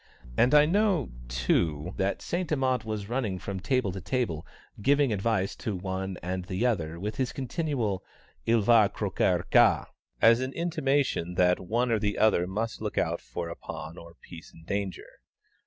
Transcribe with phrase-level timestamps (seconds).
[0.35, 2.51] And I know, too, that St.
[2.51, 4.47] Amant was running from table to table,
[4.81, 8.03] giving advice to one and the other with his continual
[8.47, 9.85] "Il va croquer ça,"
[10.19, 14.15] as an intimation that one or the other must look out for a pawn or
[14.15, 15.19] piece in danger.